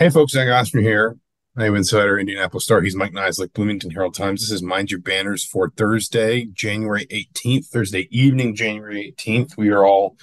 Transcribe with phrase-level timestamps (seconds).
[0.00, 1.18] Hey, folks, Zach Osterman here.
[1.58, 2.80] I'm Insider Indianapolis Star.
[2.80, 4.40] He's Mike Niziolek, Bloomington Herald Times.
[4.40, 9.58] This is Mind Your Banners for Thursday, January 18th, Thursday evening, January 18th.
[9.58, 10.16] We are all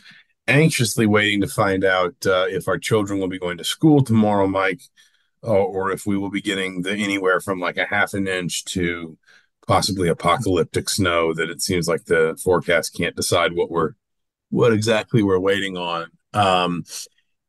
[0.47, 4.47] anxiously waiting to find out uh, if our children will be going to school tomorrow,
[4.47, 4.81] Mike,
[5.43, 8.65] uh, or if we will be getting the anywhere from like a half an inch
[8.65, 9.15] to
[9.67, 13.91] possibly apocalyptic snow that it seems like the forecast can't decide what we're
[14.49, 16.07] what exactly we're waiting on.
[16.33, 16.83] Um,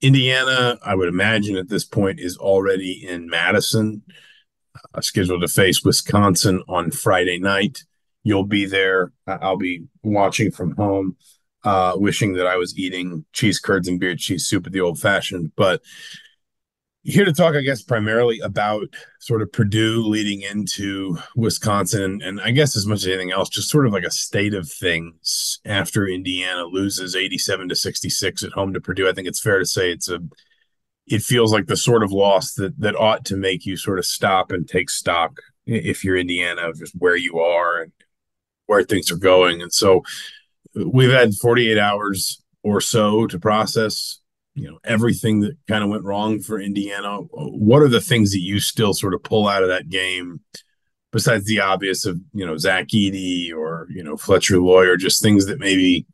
[0.01, 4.03] Indiana, I would imagine at this point, is already in Madison,
[4.95, 7.84] uh, scheduled to face Wisconsin on Friday night.
[8.22, 9.12] You'll be there.
[9.27, 11.17] I'll be watching from home,
[11.64, 15.00] uh, wishing that I was eating cheese curds and beer cheese soup at the old
[15.00, 15.53] fashioned.
[15.56, 15.83] But
[17.09, 18.84] here to talk, I guess, primarily about
[19.19, 23.70] sort of Purdue leading into Wisconsin, and, I guess as much as anything else, just
[23.70, 28.75] sort of like a state of things after Indiana loses 87 to 66 at home
[28.75, 29.09] to Purdue.
[29.09, 30.20] I think it's fair to say it's a
[31.06, 34.05] it feels like the sort of loss that that ought to make you sort of
[34.05, 37.93] stop and take stock if you're Indiana of just where you are and
[38.67, 39.62] where things are going.
[39.62, 40.03] And so
[40.75, 44.20] we've had 48 hours or so to process
[44.59, 47.19] you know everything that kind of went wrong for Indiana.
[47.33, 50.41] What are the things that you still sort of pull out of that game,
[51.12, 55.47] besides the obvious of you know Zach Edey or you know Fletcher or just things
[55.47, 56.06] that maybe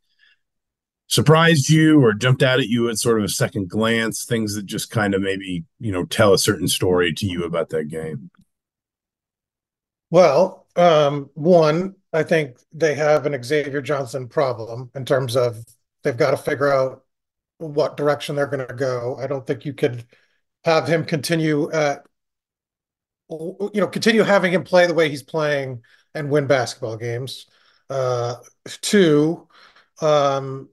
[1.07, 4.65] surprised you or jumped out at you at sort of a second glance, things that
[4.65, 8.29] just kind of maybe you know tell a certain story to you about that game.
[10.11, 15.65] Well, um, one, I think they have an Xavier Johnson problem in terms of
[16.03, 17.04] they've got to figure out
[17.57, 19.17] what direction they're going to go.
[19.19, 20.05] I don't think you could
[20.63, 22.05] have him continue at
[23.29, 25.81] you know continue having him play the way he's playing
[26.13, 27.47] and win basketball games.
[27.89, 28.35] Uh,
[28.81, 29.47] two,
[30.01, 30.69] um,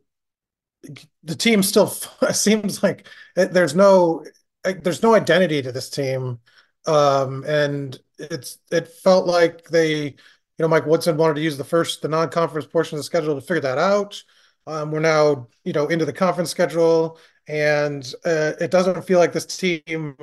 [1.23, 1.87] the team still
[2.33, 4.25] seems like there's no
[4.65, 6.41] there's no identity to this team,
[6.87, 10.15] um, and it's it felt like they you
[10.59, 13.41] know Mike Woodson wanted to use the first the non-conference portion of the schedule to
[13.41, 14.23] figure that out.
[14.67, 17.19] Um, we're now, you know, into the conference schedule,
[17.49, 20.17] and uh, it doesn't feel like this team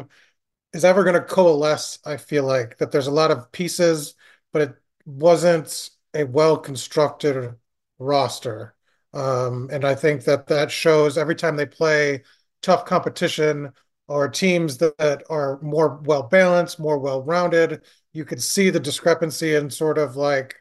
[0.74, 2.00] is ever going to coalesce.
[2.06, 4.16] I feel like that there's a lot of pieces,
[4.54, 7.56] but it wasn't a well constructed
[7.98, 8.76] roster.
[9.14, 12.24] Um, and I think that that shows every time they play
[12.62, 13.72] tough competition
[14.08, 17.82] or teams that, are more well balanced, more well rounded.
[18.14, 20.56] You could see the discrepancy in sort of like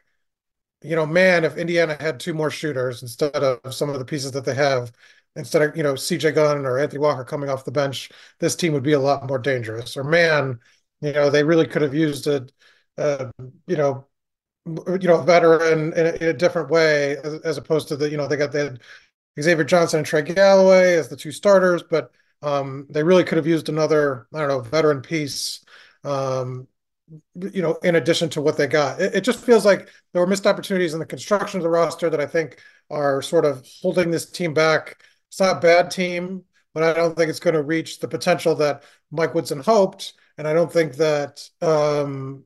[0.81, 4.31] you know, man, if Indiana had two more shooters instead of some of the pieces
[4.31, 4.91] that they have,
[5.35, 8.73] instead of, you know, CJ Gunn or Anthony Walker coming off the bench, this team
[8.73, 9.97] would be a lot more dangerous.
[9.97, 10.59] Or man,
[11.01, 12.47] you know, they really could have used a,
[12.97, 13.31] a
[13.67, 14.05] you know,
[14.65, 18.17] you know, veteran in a, in a different way as, as, opposed to the, you
[18.17, 18.77] know, they got the
[19.39, 23.47] Xavier Johnson and Trey Galloway as the two starters, but um, they really could have
[23.47, 25.63] used another, I don't know, veteran piece
[26.03, 26.67] um,
[27.35, 29.01] you know, in addition to what they got.
[29.01, 32.09] It, it, just feels like there were missed opportunities in the construction of the roster
[32.09, 35.01] that I think are sort of holding this team back.
[35.29, 36.43] It's not a bad team,
[36.73, 40.13] but I don't think it's going to reach the potential that Mike Woodson hoped.
[40.37, 42.43] And I don't think that, um,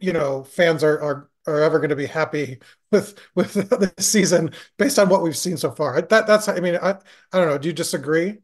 [0.00, 2.58] you know, fans are, are, are ever going to be happy
[2.90, 6.00] with with the season based on what we've seen so far.
[6.02, 6.90] That that's I mean I
[7.32, 7.58] I don't know.
[7.58, 8.38] Do you disagree?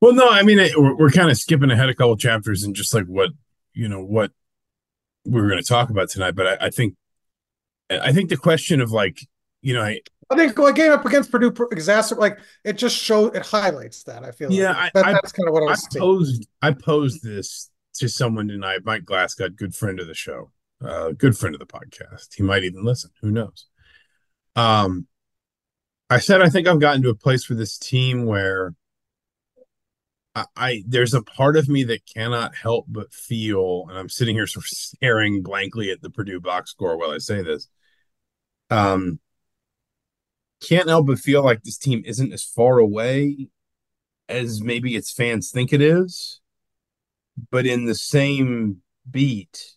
[0.00, 2.94] Well, no, I mean we're, we're kind of skipping ahead a couple chapters and just
[2.94, 3.30] like what
[3.74, 4.32] you know what
[5.24, 6.94] we were going to talk about tonight, but I, I, think
[7.90, 9.20] I think the question of like
[9.62, 10.00] you know I.
[10.30, 14.24] I think a game up against Purdue exacerbate like it just shows it highlights that
[14.24, 14.92] I feel yeah like.
[14.94, 18.48] that, I, that's kind of what I was I posed I posed this to someone
[18.48, 20.50] tonight Mike Glasgow good friend of the show
[20.82, 23.66] uh good friend of the podcast he might even listen who knows
[24.56, 25.06] um
[26.08, 28.74] I said I think I've gotten to a place with this team where
[30.34, 34.48] I, there's a part of me that cannot help but feel, and I'm sitting here
[34.48, 37.68] sort of staring blankly at the Purdue box score while I say this.
[38.68, 39.20] Um,
[40.60, 43.48] can't help but feel like this team isn't as far away
[44.28, 46.40] as maybe its fans think it is,
[47.50, 48.78] but in the same
[49.08, 49.76] beat,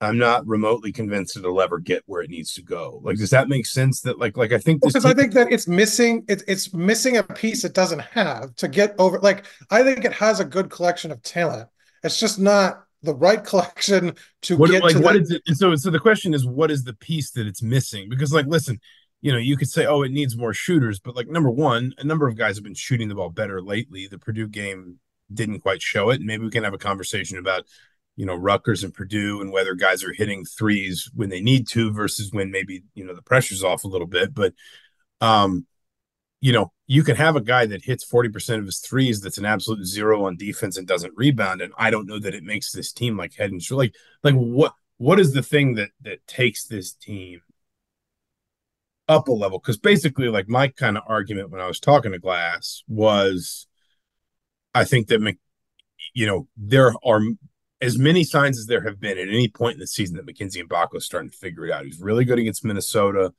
[0.00, 3.00] I'm not remotely convinced it'll ever get where it needs to go.
[3.02, 4.02] Like, does that make sense?
[4.02, 6.24] That like, like I think because team- I think that it's missing.
[6.28, 9.18] It's it's missing a piece it doesn't have to get over.
[9.20, 11.68] Like, I think it has a good collection of talent.
[12.02, 15.22] It's just not the right collection to what, get like to what that.
[15.22, 15.42] is it?
[15.56, 18.10] So, so the question is, what is the piece that it's missing?
[18.10, 18.78] Because, like, listen,
[19.22, 22.04] you know, you could say, oh, it needs more shooters, but like number one, a
[22.04, 24.06] number of guys have been shooting the ball better lately.
[24.06, 24.98] The Purdue game
[25.32, 26.20] didn't quite show it.
[26.20, 27.64] Maybe we can have a conversation about
[28.16, 31.92] you know Rutgers and Purdue and whether guys are hitting threes when they need to
[31.92, 34.34] versus when maybe you know the pressure's off a little bit.
[34.34, 34.54] But
[35.20, 35.66] um,
[36.40, 39.46] you know, you can have a guy that hits 40% of his threes that's an
[39.46, 41.60] absolute zero on defense and doesn't rebound.
[41.60, 43.90] And I don't know that it makes this team like head and shoulders.
[44.22, 47.40] Like, like what what is the thing that that takes this team
[49.08, 49.58] up a level?
[49.58, 53.66] Because basically, like my kind of argument when I was talking to Glass was
[54.74, 55.36] I think that
[56.14, 57.20] you know, there are
[57.80, 60.62] as many signs as there have been at any point in the season that Mackenzie
[60.62, 61.84] Mgbako is starting to figure it out.
[61.84, 63.32] He's really good against Minnesota.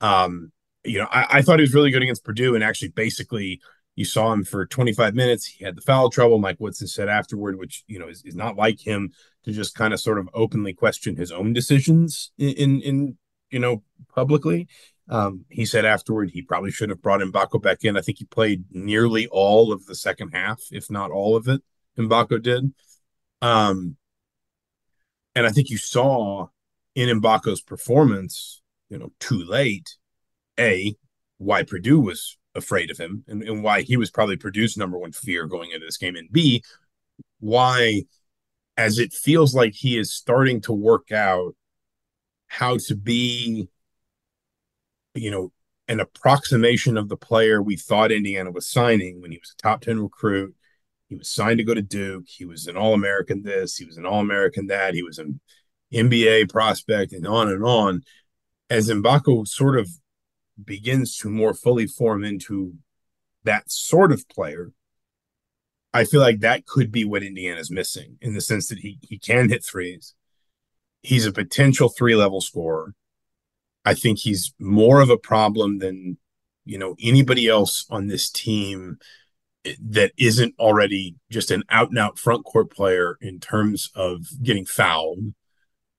[0.00, 0.52] Um,
[0.84, 3.60] you know, I, I, thought he was really good against Purdue, and actually, basically,
[3.96, 5.44] you saw him for 25 minutes.
[5.44, 6.38] He had the foul trouble.
[6.38, 9.12] Mike Woodson said afterward, which you know is, is not like him
[9.44, 13.18] to just kind of sort of openly question his own decisions in in, in
[13.50, 13.82] you know
[14.14, 14.68] publicly.
[15.08, 17.96] Um, he said afterward he probably should have brought Mgbako back in.
[17.96, 21.62] I think he played nearly all of the second half, if not all of it.
[21.98, 22.72] Mgbako did.
[23.40, 23.96] Um,
[25.34, 26.48] and I think you saw
[26.94, 29.96] in Mgbako's performance, you know, too late,
[30.58, 30.96] A,
[31.38, 35.12] why Purdue was afraid of him and, and why he was probably Purdue's number one
[35.12, 36.16] fear going into this game.
[36.16, 36.62] And B,
[37.38, 38.02] why,
[38.76, 41.54] as it feels like he is starting to work out
[42.48, 43.68] how to be,
[45.14, 45.52] you know,
[45.86, 49.80] an approximation of the player we thought Indiana was signing when he was a top
[49.82, 50.54] 10 recruit
[51.08, 52.24] he was signed to go to Duke.
[52.28, 53.76] He was an All American this.
[53.76, 54.94] He was an All American that.
[54.94, 55.40] He was an
[55.92, 58.02] NBA prospect, and on and on.
[58.68, 59.88] As Mgbako sort of
[60.62, 62.74] begins to more fully form into
[63.44, 64.72] that sort of player,
[65.94, 69.18] I feel like that could be what Indiana's missing in the sense that he he
[69.18, 70.14] can hit threes.
[71.02, 72.94] He's a potential three level scorer.
[73.86, 76.18] I think he's more of a problem than
[76.66, 78.98] you know anybody else on this team
[79.64, 84.64] that isn't already just an out and out front court player in terms of getting
[84.64, 85.34] fouled.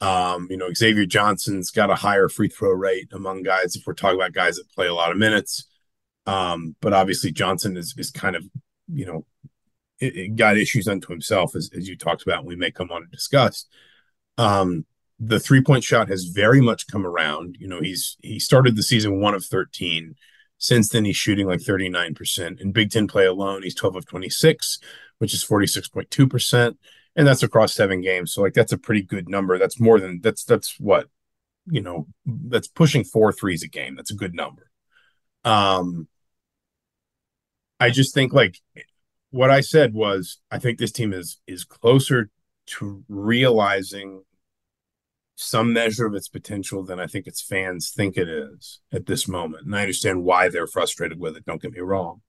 [0.02, 3.94] Um, you know, Xavier Johnson's got a higher free throw rate among guys if we're
[3.94, 5.66] talking about guys that play a lot of minutes.
[6.26, 8.44] Um, but obviously Johnson is is kind of,
[8.88, 9.26] you know,
[10.00, 13.02] it, it got issues unto himself as, as you talked about, we may come on
[13.02, 13.66] to discuss.
[14.38, 14.86] Um,
[15.20, 17.58] the three point shot has very much come around.
[17.60, 20.16] You know, he's he started the season one of 13.
[20.60, 22.62] Since then, he's shooting like 39%.
[22.62, 24.78] In Big Ten play alone, he's 12 of 26,
[25.18, 26.78] which is 46.2%.
[27.16, 28.34] And that's across seven games.
[28.34, 29.58] So, like, that's a pretty good number.
[29.58, 31.08] That's more than that's, that's what,
[31.66, 33.96] you know, that's pushing four threes a game.
[33.96, 34.70] That's a good number.
[35.44, 36.08] Um,
[37.80, 38.60] I just think like
[39.32, 42.30] what I said was I think this team is is closer
[42.78, 44.24] to realizing
[45.42, 49.26] some measure of its potential than I think its fans think it is at this
[49.26, 49.66] moment.
[49.66, 51.46] And I understand why they're frustrated with it.
[51.46, 52.22] Don't get me wrong.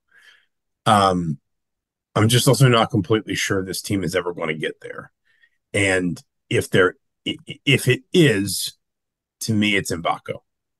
[0.85, 1.37] Um,
[2.15, 5.11] I'm just also not completely sure this team is ever going to get there.
[5.73, 8.77] And if there, if it is,
[9.41, 10.37] to me, it's Mgbako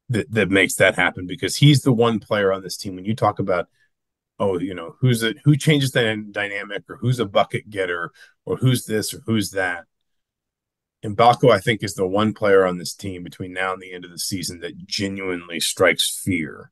[0.07, 2.95] that, that makes that happen because he's the one player on this team.
[2.95, 3.67] When you talk about,
[4.39, 8.11] oh, you know, who's it, who changes the dynamic or who's a bucket getter
[8.45, 9.83] or who's this or who's that,
[11.03, 14.05] Mgbako, I think, is the one player on this team between now and the end
[14.05, 16.71] of the season that genuinely strikes fear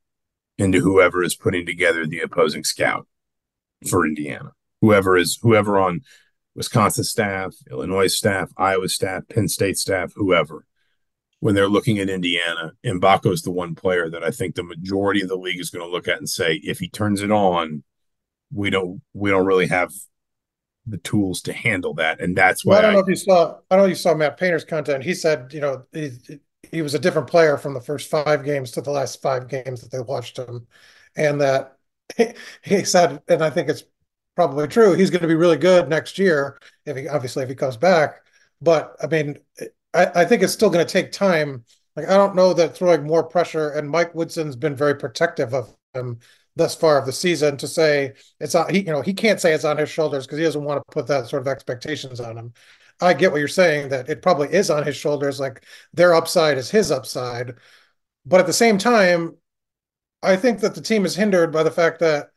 [0.56, 3.08] into whoever is putting together the opposing scout
[3.88, 4.52] for Indiana.
[4.80, 6.02] Whoever is whoever on
[6.54, 10.66] Wisconsin staff, Illinois staff, Iowa staff, Penn State staff, whoever.
[11.40, 15.22] When they're looking at Indiana, Mgbako is the one player that I think the majority
[15.22, 17.82] of the league is going to look at and say, if he turns it on,
[18.52, 19.92] we don't we don't really have
[20.90, 22.74] the tools to handle that, and that's why.
[22.74, 23.58] Well, I don't know I, if you saw.
[23.70, 25.04] I don't know if you saw Matt Painter's content.
[25.04, 26.10] He said, you know, he,
[26.70, 29.80] he was a different player from the first five games to the last five games
[29.80, 30.66] that they watched him,
[31.16, 31.76] and that
[32.62, 33.84] he said, and I think it's
[34.36, 34.94] probably true.
[34.94, 38.22] He's going to be really good next year if he obviously if he comes back.
[38.60, 39.38] But I mean,
[39.94, 41.64] I, I think it's still going to take time.
[41.96, 45.74] Like I don't know that throwing more pressure, and Mike Woodson's been very protective of
[45.94, 46.20] him
[46.60, 49.52] thus far of the season to say it's on he you know he can't say
[49.52, 52.36] it's on his shoulders because he doesn't want to put that sort of expectations on
[52.36, 52.52] him
[53.00, 55.64] i get what you're saying that it probably is on his shoulders like
[55.94, 57.54] their upside is his upside
[58.26, 59.34] but at the same time
[60.22, 62.30] i think that the team is hindered by the fact that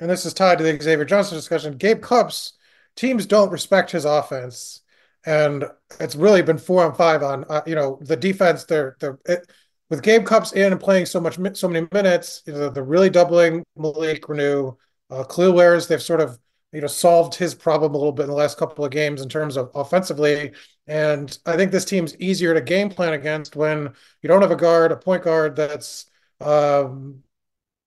[0.00, 2.54] and this is tied to the xavier johnson discussion gabe Cupps
[2.96, 4.82] teams don't respect his offense
[5.24, 5.64] and
[6.00, 8.64] it's really been four on five on uh, you know the defense.
[8.64, 9.50] They're they're it,
[9.90, 12.42] with Gabe Cupps in and playing so much so many minutes.
[12.46, 14.76] You know, they're really doubling Malik Reneau.
[15.10, 16.38] Uh, Kel'el Ware's, they've sort of
[16.72, 19.28] you know solved his problem a little bit in the last couple of games in
[19.28, 20.52] terms of offensively.
[20.86, 23.92] And I think this team's easier to game plan against when
[24.22, 26.06] you don't have a guard, a point guard that's
[26.40, 27.22] um,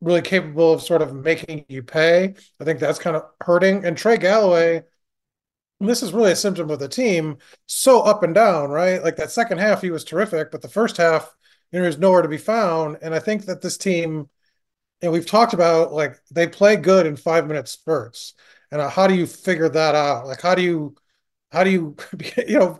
[0.01, 2.35] really capable of sort of making you pay.
[2.59, 3.85] I think that's kind of hurting.
[3.85, 4.83] And Trey Galloway,
[5.79, 9.03] this is really a symptom of the team, so up and down, right?
[9.03, 11.33] Like that second half, he was terrific, but the first half,
[11.71, 12.97] you know, he was nowhere to be found.
[13.01, 14.29] And I think that this team,
[15.01, 18.33] and we've talked about like they play good in five minute spurts.
[18.71, 20.27] And uh, how do you figure that out?
[20.27, 20.95] Like, how do you,
[21.51, 21.95] how do you,
[22.47, 22.79] you know,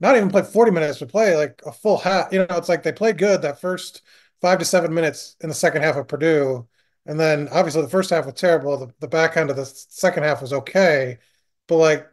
[0.00, 2.32] not even play 40 minutes, but play like a full half?
[2.32, 4.02] You know, it's like they played good that first
[4.40, 6.66] five to seven minutes in the second half of Purdue.
[7.06, 8.76] And then obviously the first half was terrible.
[8.78, 11.18] The, the back end of the second half was okay.
[11.66, 12.08] But like,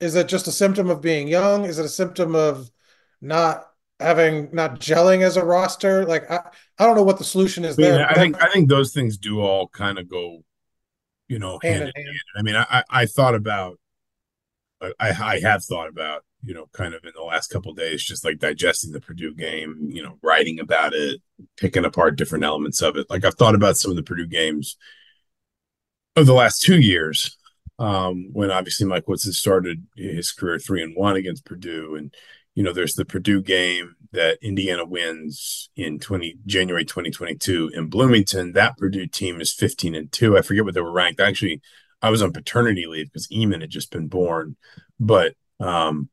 [0.00, 1.64] is it just a symptom of being young?
[1.64, 2.70] Is it a symptom of
[3.20, 3.66] not
[4.00, 6.04] having not gelling as a roster?
[6.04, 6.40] Like I,
[6.78, 8.08] I don't know what the solution is I mean, there.
[8.08, 10.44] I think I think those things do all kind of go,
[11.28, 12.06] you know, hand, hand in hand.
[12.06, 12.18] hand.
[12.36, 13.78] I mean, I I thought about
[14.82, 18.24] I I have thought about you know, kind of in the last couple days, just
[18.24, 21.20] like digesting the Purdue game, you know, writing about it,
[21.56, 23.08] picking apart different elements of it.
[23.08, 24.76] Like I've thought about some of the Purdue games
[26.16, 27.38] of the last two years,
[27.78, 32.14] um, when obviously Mike Woodson started his career three and one against Purdue, and
[32.54, 38.52] you know, there's the Purdue game that Indiana wins in 20 January 2022 in Bloomington.
[38.52, 40.38] That Purdue team is 15 and two.
[40.38, 41.20] I forget what they were ranked.
[41.20, 41.60] Actually,
[42.00, 44.56] I was on paternity leave because Eamon had just been born,
[45.00, 46.08] but um,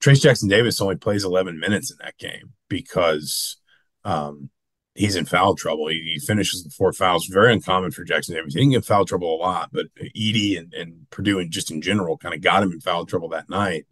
[0.00, 3.56] Trayce Jackson Davis only plays 11 minutes in that game because
[4.04, 4.50] um,
[4.94, 5.88] he's in foul trouble.
[5.88, 7.26] He, he, finishes the four fouls.
[7.26, 8.54] Very uncommon for Jackson Davis.
[8.54, 11.80] He didn't get foul trouble a lot, but Edey and, and Purdue and just in
[11.80, 13.86] general kind of got him in foul trouble that night.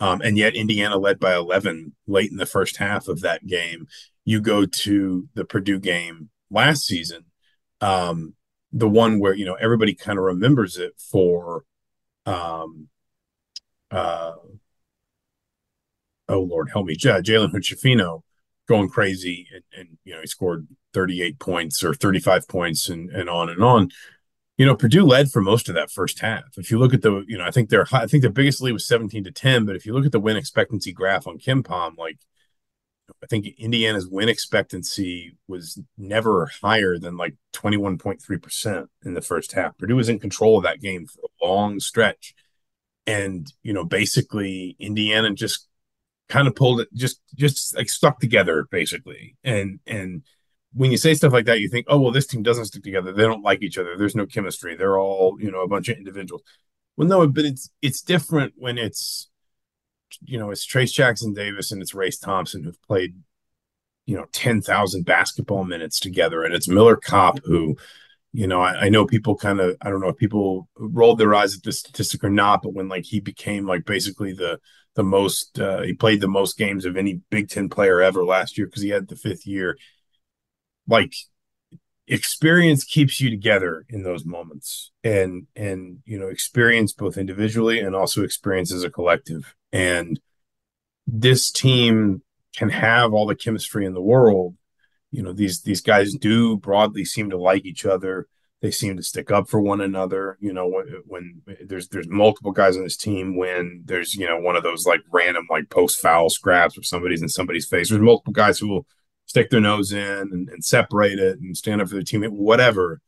[0.00, 3.86] Um, and yet Indiana led by 11 late in the first half of that game.
[4.24, 7.26] You go to the Purdue game last season,
[7.80, 8.34] um,
[8.72, 11.64] the one where you know everybody kind of remembers it for
[12.26, 12.88] um,
[13.90, 14.32] uh,
[16.28, 18.22] oh Lord, help me, J- Jalen Hood-Schifino
[18.68, 23.28] going crazy, and, and, you know he scored 38 points or 35 points, and and
[23.28, 23.90] on and on.
[24.60, 26.58] You know, Purdue led for most of that first half.
[26.58, 28.72] If you look at the, you know, I think their I think their biggest lead
[28.72, 31.96] was 17 to 10, but if you look at the win expectancy graph on KenPom,
[31.96, 32.18] like
[33.22, 39.78] I think Indiana's win expectancy was never higher than like 21.3% in the first half.
[39.78, 42.34] Purdue was in control of that game for a long stretch.
[43.06, 45.68] And, you know, basically Indiana just
[46.28, 50.22] kind of pulled it just just like stuck together basically and and
[50.72, 53.12] when you say stuff like that you think oh well this team doesn't stick together.
[53.12, 53.96] They don't like each other.
[53.96, 54.76] There's no chemistry.
[54.76, 56.42] They're all you know a bunch of individuals.
[56.96, 59.28] Well no but it's it's different when it's
[60.22, 63.14] you know it's Trayce jackson davis and it's race thompson who've played
[64.06, 66.42] you know 10,000 basketball minutes together.
[66.44, 67.76] And it's miller kopp who
[68.32, 71.34] you know I, I know people kind of i don't know if people rolled their
[71.34, 74.60] eyes at this statistic or not but when like he became like basically the
[74.94, 78.58] the most uh, he played the most games of any Big Ten player ever last
[78.58, 79.76] year because he had the fifth year.
[80.90, 81.14] Like
[82.10, 87.94] experience keeps you together in those moments and and you know experience both individually and
[87.94, 89.54] also experience as a collective.
[89.72, 90.20] And
[91.06, 92.22] this team
[92.56, 94.56] can have all the chemistry in the world.
[95.12, 98.26] You know these these guys do broadly seem to like each other.
[98.60, 100.36] They seem to stick up for one another.
[100.38, 104.38] You know, when, when, there's there's multiple guys on this team, when there's you know
[104.38, 108.02] one of those like random like post foul scraps or somebody's in somebody's face, there's
[108.02, 108.86] multiple guys who will
[109.30, 113.00] stick their nose in and, and separate it and stand up for their teammate, whatever.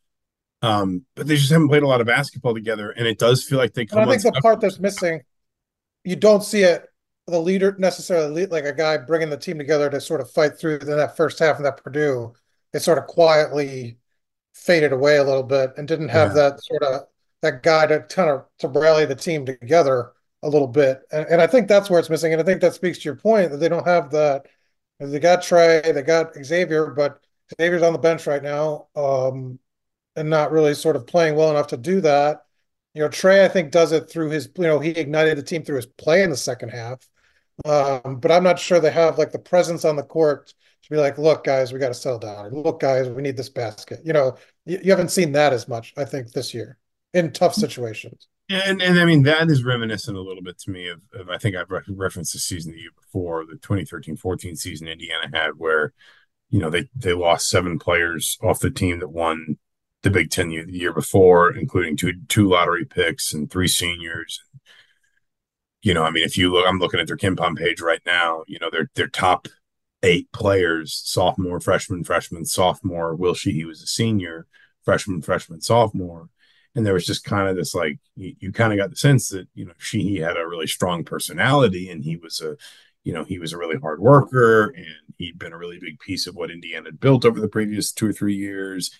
[0.62, 3.58] Um, but they just haven't played a lot of basketball together, and it does feel
[3.58, 3.84] like they.
[3.84, 5.22] Come I think the part that's missing,
[6.04, 6.86] you don't see it
[7.26, 10.78] the leader necessarily like a guy bringing the team together to sort of fight through
[10.78, 12.32] in that first half of that Purdue.
[12.72, 13.98] it sort of quietly
[14.54, 16.34] faded away a little bit and didn't have yeah.
[16.34, 17.02] that sort of
[17.42, 20.12] that guy to kind of to rally the team together
[20.42, 21.02] a little bit.
[21.12, 22.32] And, and I think that's where it's missing.
[22.32, 24.46] And I think that speaks to your point that they don't have that.
[25.10, 27.20] They got Trey, they got Xavier, but
[27.60, 29.58] Xavier's on the bench right now, um,
[30.16, 32.44] and not really sort of playing well enough to do that.
[32.94, 35.64] You know, Trey, I think, does it through his, you know, he ignited the team
[35.64, 37.06] through his play in the second half.
[37.64, 40.48] Um, but I'm not sure they have like the presence on the court
[40.82, 42.46] to be like, look, guys, we got to settle down.
[42.46, 44.00] Or, look, guys, we need this basket.
[44.04, 46.78] You know, you, you, haven't seen that as much, I think, this year
[47.14, 48.28] in tough situations.
[48.52, 51.38] And and I mean that is reminiscent a little bit to me of, of I
[51.38, 55.92] think I've re- referenced the season the year before, the 2013-14 season Indiana had, where
[56.50, 59.58] you know they they lost seven players off the team that won
[60.02, 64.42] the Big Ten the year before, including two two lottery picks and three seniors
[65.82, 68.44] you know, I mean, if you look, I'm looking at their KenPom page right now.
[68.46, 69.48] You know, their their top
[70.02, 73.14] eight players: sophomore, freshman, freshman, sophomore.
[73.16, 74.46] Will Sheehey was a senior,
[74.84, 76.28] freshman, freshman, sophomore,
[76.74, 79.28] and there was just kind of this like you, you kind of got the sense
[79.30, 82.56] that you know Sheehey had a really strong personality, and he was a
[83.04, 84.86] you know he was a really hard worker, and
[85.18, 88.08] he'd been a really big piece of what Indiana had built over the previous two
[88.08, 88.90] or three years,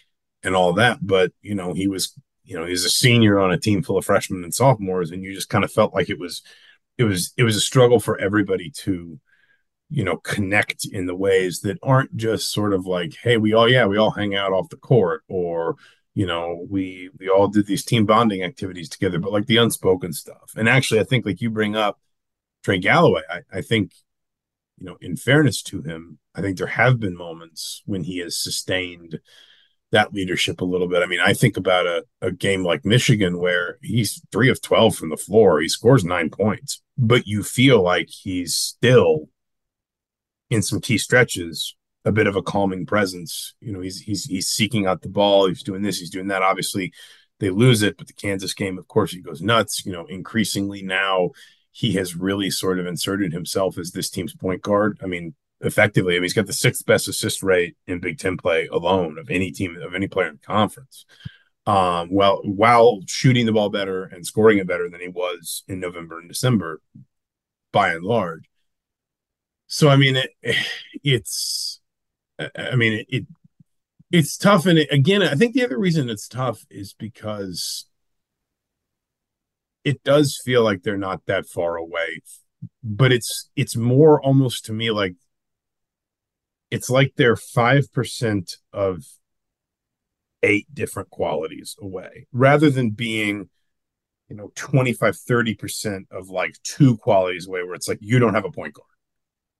[0.43, 0.99] and all that.
[1.07, 4.05] But you know, he was you know he's a senior on a team full of
[4.05, 6.43] freshmen and sophomores, and you just kind of felt like it was
[6.99, 9.19] it was it was a struggle for everybody to
[9.91, 13.69] you know connect in the ways that aren't just sort of like hey we all
[13.69, 15.77] yeah we all hang out off the court or
[16.15, 20.13] you know we we all did these team bonding activities together but like the unspoken
[20.13, 21.99] stuff and actually i think like you bring up
[22.63, 23.93] trey galloway i, I think
[24.79, 28.37] you know in fairness to him i think there have been moments when he has
[28.37, 29.21] sustained
[29.93, 31.03] that leadership a little bit.
[31.03, 34.97] I mean, I think about a, a game like Michigan where he's three of 12
[34.97, 35.61] from the floor.
[35.61, 39.29] He scores nine points, but you feel like he's still
[40.51, 43.55] in some key stretches, a bit of a calming presence.
[43.61, 45.49] You know, he's, he's, he's seeking out the ball.
[45.49, 46.43] He's doing this, he's doing that.
[46.43, 46.93] Obviously
[47.41, 49.85] they lose it, but the Kansas game, of course, he goes nuts.
[49.85, 51.31] You know, increasingly now
[51.73, 55.01] he has really sort of inserted himself as this team's point guard.
[55.03, 56.15] I mean, effectively.
[56.15, 59.31] I mean, he's got the sixth best assist rate in Big Ten play alone of
[59.31, 61.07] any team of any player in the conference.
[61.67, 65.81] Um, well, while shooting the ball better and scoring it better than he was in
[65.81, 66.81] November and December,
[67.73, 68.45] by and large.
[69.67, 70.31] So I mean, it,
[71.03, 71.81] it's,
[72.57, 73.27] I mean, it, it
[74.11, 77.87] it's tough, and it, again, I think the other reason it's tough is because
[79.85, 82.21] it does feel like they're not that far away
[82.83, 85.15] but it's it's more almost to me like
[86.71, 89.05] it's like they're 5% of
[90.43, 93.49] eight different qualities away rather than being
[94.29, 98.45] you know 25 30% of like two qualities away where it's like you don't have
[98.45, 98.87] a point guard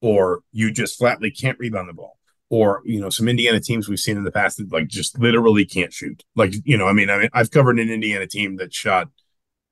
[0.01, 2.19] or you just flatly can't rebound the ball
[2.53, 5.65] or you know some indiana teams we've seen in the past that like just literally
[5.65, 8.73] can't shoot like you know i mean i mean i've covered an indiana team that
[8.73, 9.09] shot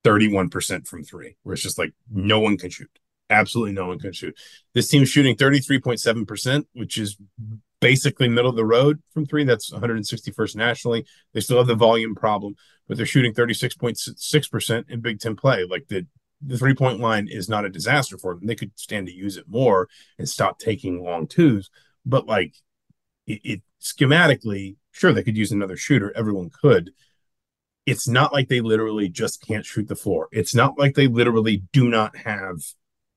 [0.03, 2.91] 31% from three where it's just like no one can shoot
[3.31, 4.37] absolutely no one can shoot.
[4.75, 7.17] This team's shooting 33.7%, which is
[7.81, 9.45] basically middle of the road from three.
[9.45, 11.07] That's 161st nationally.
[11.33, 15.65] They still have the volume problem, but they're shooting 36.6% in Big Ten play.
[15.65, 16.07] Like the
[16.43, 18.47] the three point line is not a disaster for them.
[18.47, 21.69] They could stand to use it more and stop taking long twos.
[22.07, 22.55] But like
[23.27, 26.13] it, it schematically, sure, they could use another shooter.
[26.17, 26.91] Everyone could.
[27.87, 30.29] It's not like they literally just can't shoot the floor.
[30.33, 32.63] It's not like they literally do not have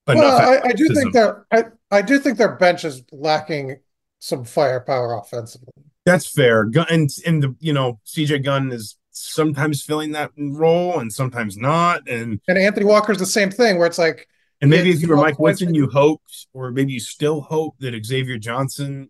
[0.07, 3.77] well, I, I, do think that I, I do think their bench is lacking
[4.19, 5.71] some firepower offensively.
[6.05, 6.65] That's fair.
[6.65, 11.55] Gunn and, and the you know CJ Gunn is sometimes filling that role and sometimes
[11.55, 12.07] not.
[12.09, 14.27] And and Anthony Walker's the same thing where it's like
[14.61, 18.05] and maybe if you were Mike Woodson, you hoped, or maybe you still hope that
[18.05, 19.09] Xavier Johnson,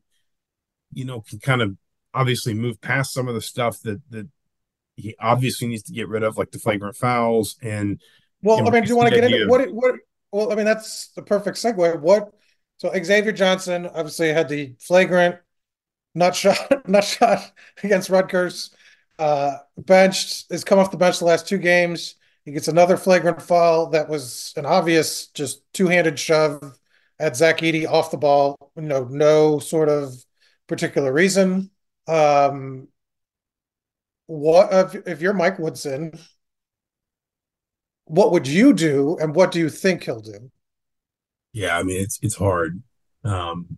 [0.94, 1.76] you know, can kind of
[2.14, 4.28] obviously move past some of the stuff that that
[4.96, 8.02] he obviously needs to get rid of, like the flagrant fouls and.
[8.42, 9.96] Well, I mean, do you want to get into what what
[10.34, 12.00] well, I mean, that's the perfect segue.
[12.02, 12.34] What?
[12.78, 15.38] So Xavier Johnson obviously had the flagrant
[16.16, 17.52] nut shot, nut shot
[17.84, 18.72] against Rutgers.
[19.20, 22.16] Uh, benched has come off the bench the last two games.
[22.46, 26.78] He gets another flagrant foul that was an obvious, just two-handed shove
[27.20, 28.58] at Zach Edey off the ball.
[28.76, 30.14] You know, no sort of
[30.68, 31.70] particular reason.
[32.08, 32.88] Um,
[34.28, 36.18] what if, if you're Mike Woodson?
[38.06, 40.52] what would you do and what do you think he'll do?
[41.54, 42.82] Yeah, I mean it's it's hard.
[43.24, 43.78] Um,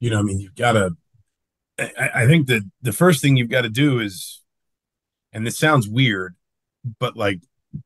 [0.00, 0.90] you know, I mean you've got to.
[1.78, 4.42] I, I think that the first thing you've got to do is,
[5.32, 6.36] and this sounds weird,
[7.00, 7.40] but like,
[7.72, 7.80] you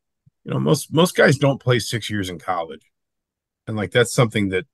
[0.52, 2.82] know, most most guys don't play six years in college,
[3.66, 4.66] and like that's something that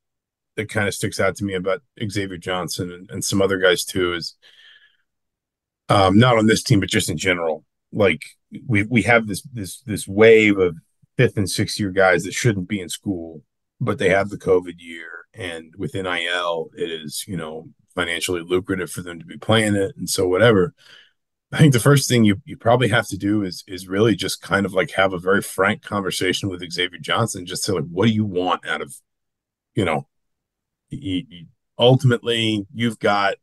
[0.57, 3.85] that kind of sticks out to me about Xavier Johnson and, and some other guys
[3.85, 4.37] too is
[5.89, 7.65] um, not on this team, but just in general.
[7.93, 8.23] Like
[8.67, 10.77] we we have this this this wave of
[11.17, 13.43] fifth and sixth year guys that shouldn't be in school,
[13.81, 18.91] but they have the COVID year, and with NIL, it is you know financially lucrative
[18.91, 20.75] for them to be playing it, and so whatever.
[21.53, 24.41] I think the first thing you, you probably have to do is is really just
[24.41, 27.45] kind of like have a very frank conversation with Xavier Johnson.
[27.45, 28.95] Just say like, what do you want out of,
[29.75, 30.07] you know,
[30.97, 31.47] you, you,
[31.79, 33.35] ultimately you've got,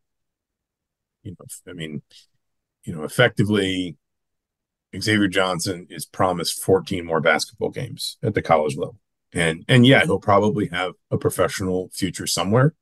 [1.23, 2.01] you know, I mean,
[2.83, 3.97] you know, effectively
[4.97, 8.99] Xavier Johnson is promised 14 more basketball games at the college level.
[9.31, 12.73] And and yeah, he'll probably have a professional future somewhere.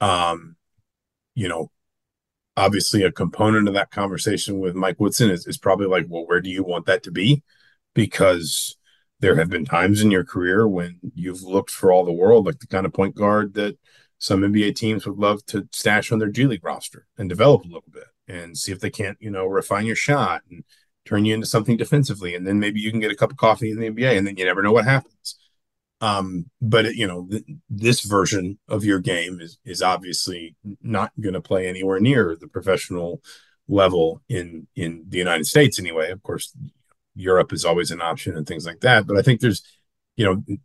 [0.00, 0.56] Um,
[1.34, 1.70] you know,
[2.56, 6.40] obviously a component of that conversation with Mike Woodson is, is probably like, well, where
[6.40, 7.42] do you want that to be?
[7.94, 8.76] Because
[9.24, 12.58] there have been times in your career when you've looked for all the world like
[12.58, 13.78] the kind of point guard that
[14.18, 17.68] some NBA teams would love to stash on their G League roster and develop a
[17.68, 20.62] little bit and see if they can't, you know, refine your shot and
[21.06, 22.34] turn you into something defensively.
[22.34, 24.36] And then maybe you can get a cup of coffee in the NBA and then
[24.36, 25.38] you never know what happens.
[26.02, 31.12] Um, but it, you know, th- this version of your game is is obviously not
[31.18, 33.22] going to play anywhere near the professional
[33.68, 36.10] level in in the United States anyway.
[36.10, 36.54] Of course,
[37.14, 39.06] Europe is always an option and things like that.
[39.06, 39.62] But I think there's,
[40.16, 40.56] you know,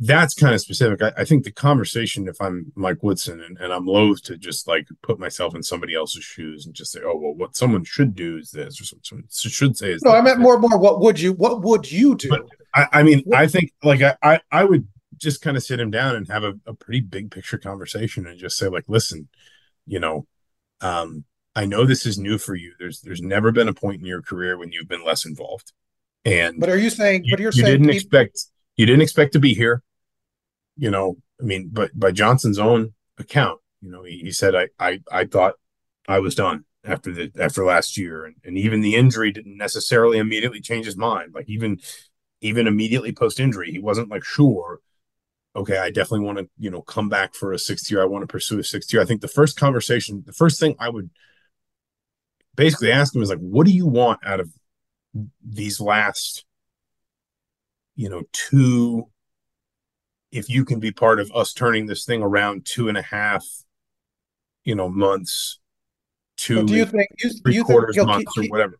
[0.00, 1.02] that's kind of specific.
[1.02, 4.68] I, I, think the conversation, if I'm Mike Woodson and, and, I'm loath to just
[4.68, 8.14] like put myself in somebody else's shoes and just say, oh, well, what someone should
[8.14, 10.12] do is this, or someone should say is no.
[10.12, 10.18] That.
[10.18, 10.78] I meant more, more.
[10.78, 12.28] What would you, what would you do?
[12.28, 13.38] But I, I mean, what?
[13.38, 16.44] I think like I, I, I, would just kind of sit him down and have
[16.44, 19.28] a, a pretty big picture conversation and just say, like, listen,
[19.84, 20.26] you know,
[20.80, 21.24] um,
[21.56, 22.74] I know this is new for you.
[22.78, 25.72] There's, there's never been a point in your career when you've been less involved.
[26.24, 27.24] And but are you saying?
[27.24, 29.82] You, but you're you saying didn't expect you didn't expect to be here.
[30.76, 34.68] You know, I mean, but by Johnson's own account, you know, he, he said, I,
[34.78, 35.54] I I thought
[36.06, 40.18] I was done after the after last year, and, and even the injury didn't necessarily
[40.18, 41.34] immediately change his mind.
[41.34, 41.80] Like even
[42.40, 44.80] even immediately post injury, he wasn't like sure.
[45.56, 48.02] Okay, I definitely want to you know come back for a sixth year.
[48.02, 49.02] I want to pursue a sixth year.
[49.02, 51.10] I think the first conversation, the first thing I would
[52.54, 54.50] basically ask him is like, what do you want out of
[55.44, 56.44] these last
[57.96, 59.08] you know two
[60.30, 63.44] if you can be part of us turning this thing around two and a half
[64.64, 65.58] you know months
[66.36, 68.78] to do you think you, three you quarters think months keep, or whatever.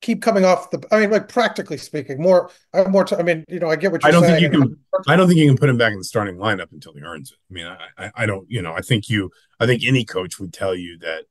[0.00, 3.22] Keep coming off the i mean like practically speaking more i have more t- i
[3.22, 4.40] mean you know i get what you're i don't saying.
[4.40, 4.76] think you can
[5.08, 7.32] i don't think you can put him back in the starting lineup until he earns
[7.32, 7.38] it.
[7.50, 10.38] I mean I, I i don't you know i think you i think any coach
[10.38, 11.24] would tell you that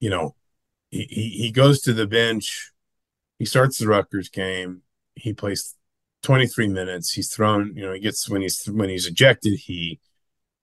[0.00, 0.34] you know
[0.90, 2.72] he he, he goes to the bench
[3.42, 4.82] he starts the Rutgers game.
[5.16, 5.74] He plays
[6.22, 7.12] 23 minutes.
[7.12, 9.98] He's thrown, you know, he gets when he's when he's ejected, he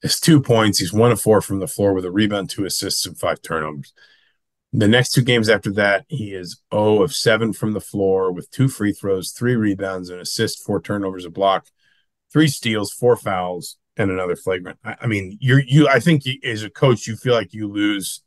[0.01, 0.79] has two points.
[0.79, 3.91] He's one of four from the floor with a rebound, two assists, and five turnovers.
[4.71, 8.49] The next two games after that, he is 0 of 7 from the floor with
[8.49, 11.67] two free throws, three rebounds, an assist, four turnovers, a block,
[12.31, 14.79] three steals, four fouls, and another flagrant.
[14.85, 15.89] I, I mean, you're you.
[15.89, 18.21] I think as a coach, you feel like you lose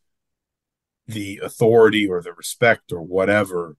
[1.06, 3.78] the authority or the respect or whatever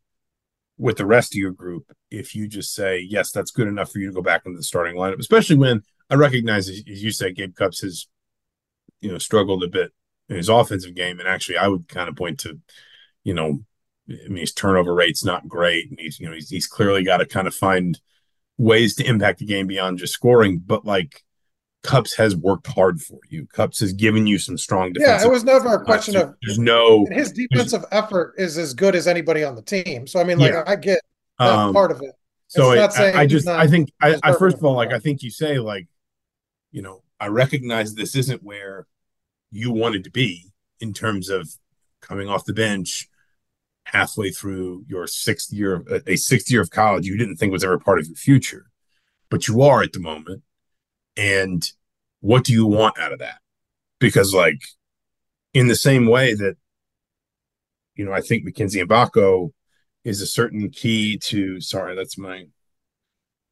[0.77, 3.99] with the rest of your group if you just say, yes, that's good enough for
[3.99, 7.31] you to go back into the starting lineup, especially when I recognize, as you say,
[7.31, 8.07] Gabe Cupps has,
[9.01, 9.91] you know, struggled a bit
[10.29, 11.19] in his offensive game.
[11.19, 12.59] And actually, I would kind of point to,
[13.23, 13.59] you know,
[14.09, 15.89] I mean, his turnover rate's not great.
[15.89, 17.99] And he's, you know, he's, he's clearly got to kind of find
[18.57, 20.61] ways to impact the game beyond just scoring.
[20.63, 21.23] But like,
[21.83, 23.45] Cupps has worked hard for you.
[23.47, 25.21] Cupps has given you some strong defense.
[25.21, 28.95] Yeah, it was never a question of there's no his defensive effort is as good
[28.95, 30.07] as anybody on the team.
[30.07, 30.63] So I mean, like yeah.
[30.65, 31.01] I get
[31.39, 32.11] that um, part of it.
[32.47, 35.23] So it, I, I, just I think I, I first of all like I think
[35.23, 35.87] you say like,
[36.71, 38.87] you know, I recognize this isn't where
[39.51, 41.49] you wanted to be in terms of
[42.01, 43.09] coming off the bench
[43.85, 47.63] halfway through your sixth year of a sixth year of college you didn't think was
[47.63, 48.67] ever part of your future,
[49.29, 50.43] but you are at the moment
[51.15, 51.63] and
[52.21, 53.39] what do you want out of that?
[53.99, 54.61] Because, like,
[55.53, 56.57] in the same way that,
[57.95, 59.51] you know, I think Mackenzie Mgbako
[60.03, 62.45] is a certain key to, sorry, that's my,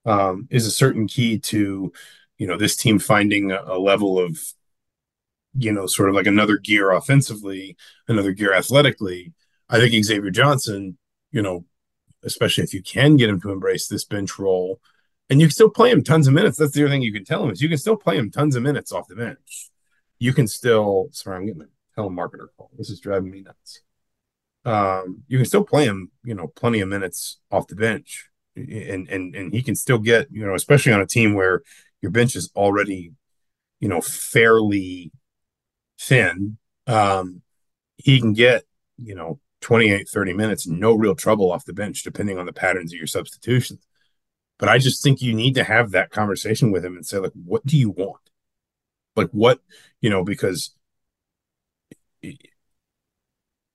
[0.06, 1.94] um, is a certain key to,
[2.38, 4.40] you know, this team finding a, a level of,
[5.54, 7.76] you know, sort of like another gear offensively,
[8.08, 9.34] another gear athletically.
[9.70, 10.98] I think Xavier Johnson,
[11.32, 11.66] you know,
[12.24, 14.80] especially if you can get him to embrace this bench role,
[15.32, 16.58] and you can still play him tons of minutes.
[16.58, 18.58] That's the other thing you can tell him is you can still play him tons
[18.58, 19.70] of minutes off the bench.
[20.20, 22.70] You can still sorry, I'm getting a telemarketer call.
[22.78, 23.82] This is driving me nuts.
[24.66, 29.08] Um, you can still play him, you know, plenty of minutes off the bench, and
[29.08, 31.64] and and he can still get, you know, especially on a team where
[32.02, 33.14] your bench is already,
[33.80, 35.14] you know, fairly
[35.98, 36.58] thin.
[36.88, 37.42] Um,
[37.96, 38.66] he can get,
[38.98, 42.92] you know, 28, 30 minutes, no real trouble off the bench, depending on the patterns
[42.92, 43.88] of your substitutions.
[44.62, 47.32] But I just think you need to have that conversation with him and say, like,
[47.34, 48.22] what do you want?
[49.16, 49.60] Like, what,
[50.02, 50.76] you know, because
[52.22, 52.40] if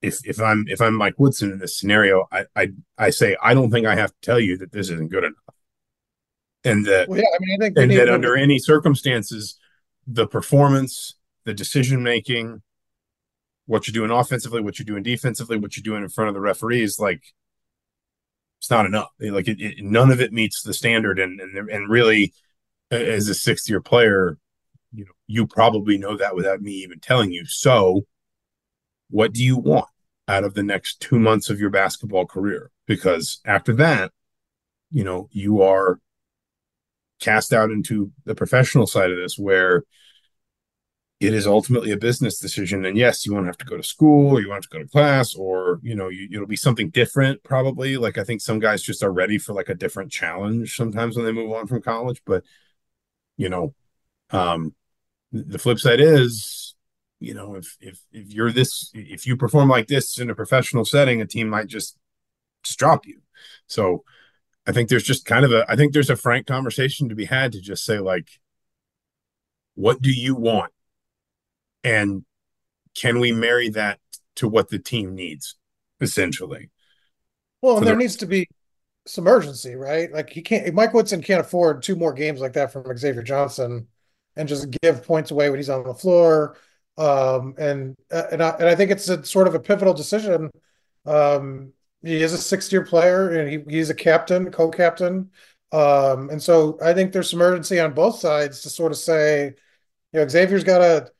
[0.01, 3.69] if I'm if I'm Mike Woodson in this scenario, I I I say I don't
[3.69, 5.55] think I have to tell you that this isn't good enough,
[6.63, 9.59] and that well, yeah, I mean, I think and that under any circumstances,
[10.07, 12.61] the performance, the decision making,
[13.65, 16.39] what you're doing offensively, what you're doing defensively, what you're doing in front of the
[16.39, 17.23] referees, like
[18.59, 19.09] it's not enough.
[19.19, 22.33] Like it, it, none of it meets the standard, and and and really,
[22.91, 24.37] as a sixth year player,
[24.93, 27.45] you know, you probably know that without me even telling you.
[27.45, 28.05] So,
[29.09, 29.87] what do you want
[30.27, 32.71] out of the next two months of your basketball career?
[32.85, 34.11] Because after that,
[34.91, 35.99] you know, you are
[37.19, 39.83] cast out into the professional side of this where
[41.19, 42.85] it is ultimately a business decision.
[42.85, 44.83] And yes you won't have to go to school or you won't have to go
[44.83, 47.97] to class or you know you, it'll be something different probably.
[47.97, 51.25] Like i think some guys just are ready for like a different challenge sometimes when
[51.25, 52.43] they move on from college but
[53.37, 53.73] you know
[54.31, 54.75] um
[55.31, 56.75] the flip side is
[57.19, 60.85] you know if if if you're this if you perform like this in a professional
[60.85, 61.97] setting a team might just
[62.63, 63.21] just drop you.
[63.67, 64.03] So
[64.67, 67.25] i think there's just kind of a i think there's a frank conversation to be
[67.25, 68.27] had to just say like
[69.75, 70.71] what do you want
[71.87, 72.25] and
[72.95, 73.99] can we marry that
[74.35, 75.55] to what the team needs
[76.01, 76.69] essentially?
[77.61, 78.47] Well and there the, needs to be
[79.05, 80.11] some urgency right?
[80.11, 83.87] Like he can't mike woodson can't afford two more games like that from xavier johnson
[84.35, 86.57] and just give points away when he's on the floor.
[86.97, 90.49] Um, and uh, and I, and I think it's a sort of a pivotal decision.
[91.05, 91.73] Um,
[92.03, 95.31] he is a sixth year player and he, he's a captain co-captain.
[95.71, 99.53] Um, and so i think there's some urgency on both sides to sort of say
[100.13, 101.11] you know xavier's got to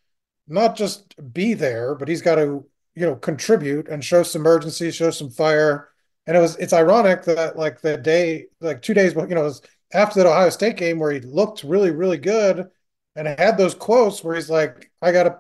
[0.48, 4.92] not just be there, but he's got to, you know, contribute and show some urgency,
[4.92, 5.90] show some fire.
[6.26, 9.52] And it was it's ironic that like the day, like two days, you know,
[9.94, 12.70] after the Ohio State game where he looked really, really good
[13.16, 15.40] and had those quotes where he's like, I gotta,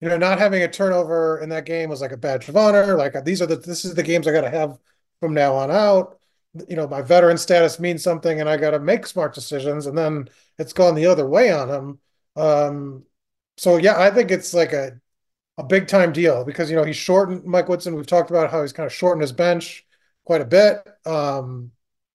[0.00, 2.96] you know, not having a turnover in that game was like a badge of honor.
[2.96, 4.78] Like these are the this is the games I gotta have
[5.20, 6.18] from now on out.
[6.68, 9.86] You know, my veteran status means something and I gotta make smart decisions.
[9.86, 11.98] And then it's gone the other way on him.
[12.36, 13.04] Um,
[13.58, 14.98] so yeah, I think it's like a
[15.58, 17.94] a big time deal because you know he's shortened Mike Woodson.
[17.94, 19.84] We've talked about how he's kind of shortened his bench
[20.24, 20.86] quite a bit.
[21.04, 21.72] Um,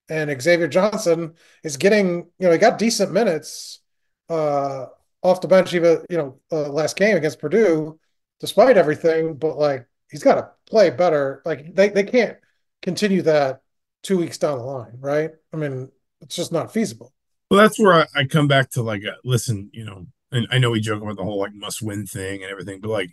[0.08, 3.80] and Xavier Johnson is getting, you know, he got decent minutes
[4.28, 4.86] uh,
[5.22, 7.98] off the bench, even you know, uh, last game against Purdue,
[8.40, 9.34] despite everything.
[9.34, 11.42] But like, he's got to play better.
[11.44, 12.38] Like, they they can't
[12.82, 13.62] continue that
[14.02, 15.30] two weeks down the line, right?
[15.52, 17.12] I mean, it's just not feasible.
[17.50, 20.58] Well, that's where I, I come back to like, uh, listen, you know, and I
[20.58, 23.10] know we joke about the whole like must win thing and everything, but like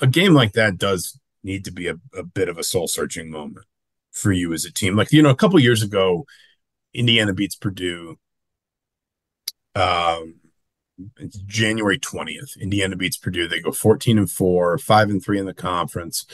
[0.00, 3.30] a game like that does need to be a, a bit of a soul searching
[3.30, 3.66] moment
[4.10, 4.96] for you as a team.
[4.96, 6.24] Like, you know, a couple years ago,
[6.94, 8.18] Indiana beats Purdue.
[9.74, 10.36] Um,
[11.18, 12.60] it's January 20th.
[12.60, 13.48] Indiana beats Purdue.
[13.48, 16.26] They go 14 and 4, 5 and 3 in the conference.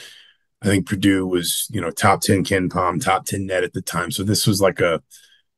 [0.61, 4.11] I think Purdue was, you know, top 10 KenPom, top 10 net at the time.
[4.11, 5.01] So this was like a,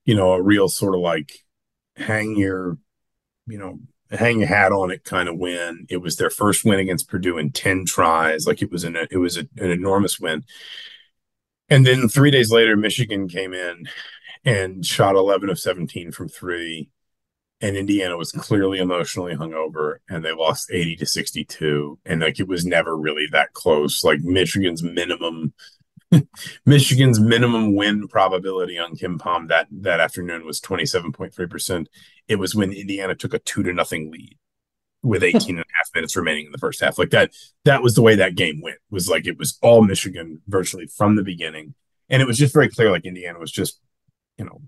[0.05, 1.31] you know, a real sort of like
[1.95, 2.77] hang your,
[3.47, 3.79] you know,
[4.11, 5.85] hang your hat on it kind of win.
[5.89, 8.45] It was their first win against Purdue in 10 tries.
[8.45, 10.43] Like it was an it was a, an enormous win.
[11.69, 13.87] And then 3 days later Michigan came in
[14.43, 16.89] and shot 11 of 17 from 3
[17.61, 22.47] and Indiana was clearly emotionally hungover and they lost 80 to 62 and like it
[22.47, 24.03] was never really that close.
[24.03, 25.53] Like Michigan's minimum
[26.65, 31.87] Michigan's minimum win probability on KenPom that that afternoon was 27.3%.
[32.27, 34.37] It was when Indiana took a 2 to nothing lead
[35.03, 35.35] with hmm.
[35.35, 36.97] 18 and a half minutes remaining in the first half.
[36.97, 37.31] Like that
[37.65, 38.77] that was the way that game went.
[38.89, 41.75] Was like it was all Michigan virtually from the beginning.
[42.09, 43.79] And it was just very clear like Indiana was just,
[44.37, 44.61] you know,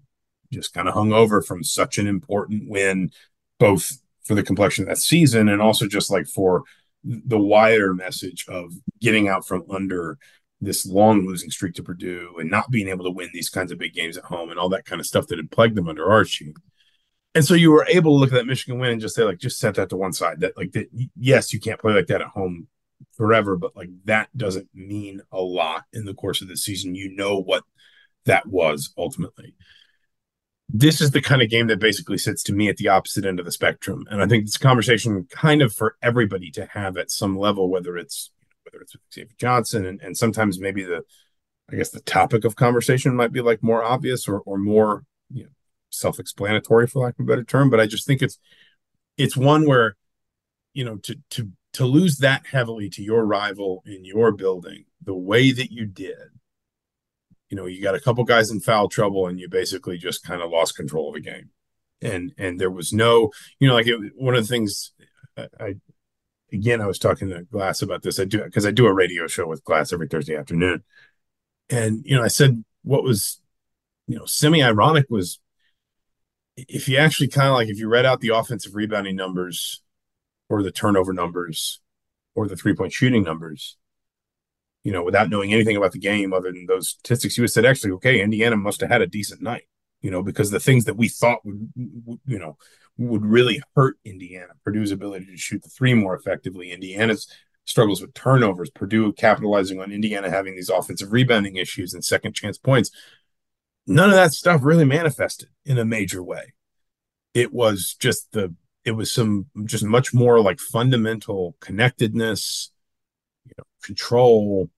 [0.52, 3.12] just kind of hung over from such an important win
[3.60, 6.64] both for the complexion of that season and also just like for
[7.04, 10.18] the wider message of getting out from under
[10.62, 13.78] this long losing streak to Purdue and not being able to win these kinds of
[13.78, 16.10] big games at home and all that kind of stuff that had plagued them under
[16.10, 16.54] Archie.
[17.36, 19.40] And so you were able to look at that Michigan win and just say, like,
[19.40, 20.42] just set that to one side.
[20.42, 22.68] That, like, that, yes, you can't play like that at home
[23.16, 26.96] forever, but like that doesn't mean a lot in the course of the season.
[26.96, 27.64] You know what
[28.26, 29.56] that was ultimately.
[30.70, 33.40] This is the kind of game that basically sits to me at the opposite end
[33.40, 34.06] of the spectrum.
[34.10, 37.70] And I think it's a conversation kind of for everybody to have at some level,
[37.70, 38.32] whether it's
[38.64, 41.04] whether it's with Xavier Johnson and, and sometimes maybe the
[41.72, 45.04] I guess the topic of conversation might be like more obvious or or more
[45.94, 47.70] self-explanatory for lack of a better term.
[47.70, 48.38] But I just think it's
[49.18, 49.96] it's one where
[50.74, 55.16] you know to to to lose that heavily to your rival in your building the
[55.16, 56.30] way that you did
[57.50, 60.42] you know you got a couple guys in foul trouble and you basically just kind
[60.42, 61.50] of lost control of a game
[62.02, 64.94] and and there was no you know like it, one of the things
[65.38, 65.76] I,
[66.52, 68.20] again, I was talking to Glass about this.
[68.20, 70.84] I do because I do a radio show with Glass every Thursday afternoon,
[71.70, 73.42] and you know, I said what was
[74.08, 75.40] you know semi-ironic was
[76.56, 79.82] if you actually kind of like if you read out the offensive rebounding numbers
[80.50, 81.80] or the turnover numbers
[82.36, 83.78] or the three-point shooting numbers
[84.84, 87.66] you know without knowing anything about the game other than those statistics you would said
[87.66, 89.64] actually okay indiana must have had a decent night
[90.02, 91.72] you know because the things that we thought would
[92.26, 92.58] you know
[92.98, 94.54] would really hurt Indiana.
[94.64, 96.72] Purdue's ability to shoot the three more effectively.
[96.72, 97.28] Indiana's
[97.66, 98.70] struggles with turnovers.
[98.70, 102.92] Purdue capitalizing on Indiana having these offensive rebounding issues and second chance points.
[103.86, 106.54] None of that stuff really manifested in a major way.
[107.34, 112.72] it was just the it was some just much more like fundamental connectedness,
[113.46, 114.70] you know, control.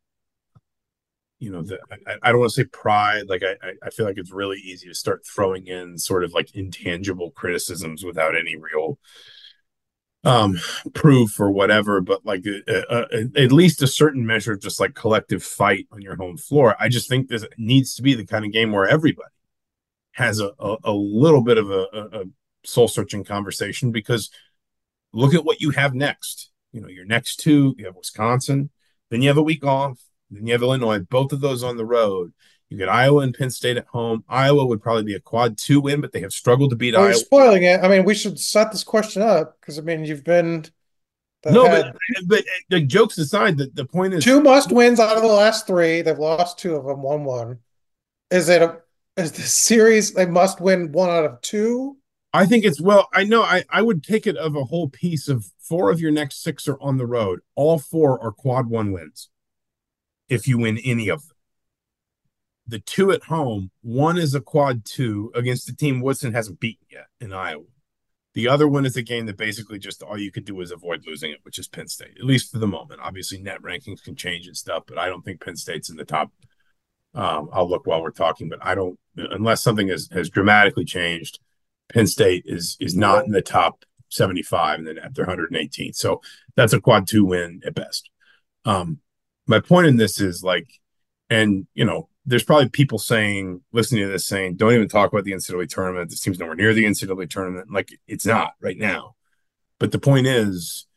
[1.40, 3.24] You know, the I, I don't want to say pride.
[3.28, 6.56] Like I, I feel like it's really easy to start throwing in sort of like
[6.56, 9.00] intangible criticisms without any real
[10.26, 10.58] um
[10.94, 14.80] proof or whatever but like uh, uh, uh, at least a certain measure of just
[14.80, 16.76] like collective fight on your home floor.
[16.80, 19.30] I just think this needs to be the kind of game where everybody
[20.14, 22.24] has a, a, a little bit of a, a
[22.64, 24.32] soul searching conversation because
[25.14, 26.50] look at what you have next.
[26.72, 28.70] You know your next two you have wisconsin
[29.10, 31.86] then you have a week off then you have illinois both of those on the
[31.86, 32.34] road
[32.70, 34.24] you get Iowa and Penn State at home.
[34.28, 37.04] Iowa would probably be a quad two win, but they have struggled to beat well,
[37.04, 37.12] Iowa.
[37.12, 37.84] You're spoiling it.
[37.84, 40.66] I mean, we should set this question up because I mean, you've been
[41.46, 45.22] no, but but the jokes aside, the, the point is two must wins out of
[45.22, 46.02] the last three.
[46.02, 47.60] They've lost two of them, one one.
[48.32, 48.80] Is it a
[49.16, 51.98] is the series they must win one out of two?
[52.34, 53.08] I think it's well.
[53.14, 53.44] I know.
[53.44, 56.68] I I would take it of a whole piece of four of your next six
[56.68, 57.42] are on the road.
[57.56, 59.30] All four are quad one wins.
[60.28, 61.35] If you win any of them
[62.68, 66.88] the two at home, one is a quad two against the team Woodson hasn't beaten
[66.90, 67.64] yet in Iowa.
[68.34, 71.06] The other one is a game that basically just all you could do is avoid
[71.08, 73.00] losing it, which is Penn State, at least for the moment.
[73.02, 76.04] Obviously, net rankings can change and stuff, but I don't think Penn State's in the
[76.04, 76.32] top.
[77.14, 81.40] Um, I'll look while we're talking, but I don't unless something has, has dramatically changed.
[81.94, 85.94] Penn State is is not in the top 75 and then at their 118.
[85.94, 86.22] So
[86.56, 88.10] that's a quad two win at best.
[88.66, 89.00] Um,
[89.48, 90.68] my point in this is like,
[91.30, 95.26] and you know, there's probably people saying, listening to this, saying, don't even talk about
[95.26, 96.10] the NCAA tournament.
[96.10, 97.72] This team's nowhere near the NCAA tournament.
[97.72, 99.16] Like it's not right now.
[99.80, 100.88] But the point is,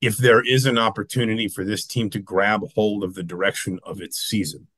[0.00, 4.00] if there is an opportunity for this team to grab hold of the direction of
[4.00, 4.68] its season,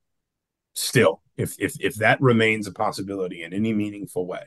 [0.73, 4.43] still, if if if that remains a possibility in any meaningful way,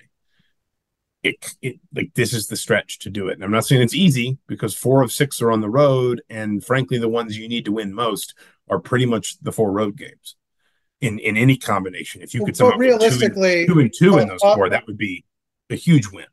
[1.23, 3.35] it, it like this is the stretch to do it.
[3.35, 6.65] And I'm not saying it's easy because four of six are on the road, and
[6.65, 8.35] frankly, the ones you need to win most
[8.69, 10.35] are pretty much the four road games
[11.01, 12.23] in in any combination.
[12.23, 14.71] If you could somehow realistically two and two, and two in uh, those four, uh,
[14.71, 15.25] that would be
[15.71, 16.27] a huge win.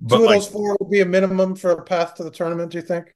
[0.00, 2.30] But two of like, those four would be a minimum for a path to the
[2.30, 2.72] tournament.
[2.72, 3.14] Do you think?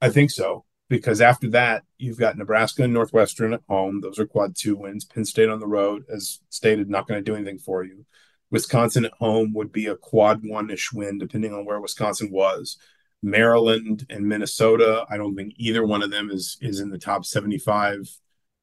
[0.00, 4.02] I think so because after that you've got Nebraska and Northwestern at home.
[4.02, 5.06] Those are quad two wins.
[5.06, 8.04] Penn State on the road, as stated, not going to do anything for you.
[8.50, 12.76] Wisconsin at home would be a quad one ish win, depending on where Wisconsin was.
[13.22, 17.24] Maryland and Minnesota, I don't think either one of them is is in the top
[17.24, 18.10] 75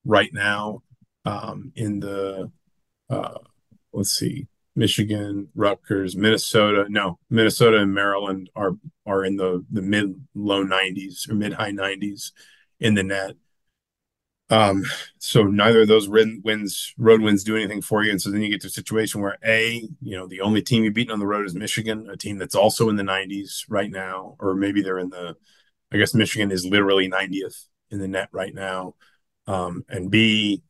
[0.03, 0.83] right now
[1.27, 2.51] um, in the
[3.09, 3.37] uh,
[3.91, 6.85] let's see, Michigan, Rutgers, Minnesota.
[6.89, 8.73] No, Minnesota and Maryland are
[9.05, 12.31] are in the the mid low 90s or mid high 90s
[12.79, 13.35] in the net.
[14.49, 14.85] Um,
[15.17, 18.49] so neither of those wins, road wins, do anything for you, and so then you
[18.49, 21.27] get to a situation where a, you know, the only team you've beaten on the
[21.27, 24.99] road is Michigan, a team that's also in the 90s right now, or maybe they're
[24.99, 25.35] in the,
[25.91, 28.95] I guess Michigan is literally 90th in the net right now,
[29.47, 30.63] um, and b,